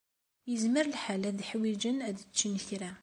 [0.49, 2.91] Yezmer lḥal ad ḥwijen ad ččen kra.